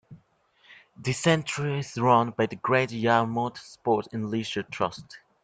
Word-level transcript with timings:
The 0.97 1.13
centre 1.13 1.75
is 1.75 1.95
run 1.95 2.31
by 2.31 2.47
the 2.47 2.55
Great 2.55 2.91
Yarmouth 2.91 3.59
Sport 3.59 4.07
and 4.13 4.31
leisure 4.31 4.63
Trust. 4.63 5.19